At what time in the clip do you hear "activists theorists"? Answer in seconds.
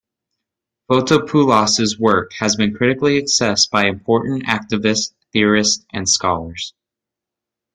4.47-5.85